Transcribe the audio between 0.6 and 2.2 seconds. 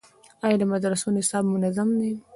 د مدرسو نصاب منظم دی؟